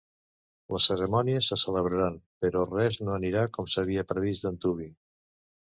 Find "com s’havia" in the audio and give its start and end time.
3.59-4.09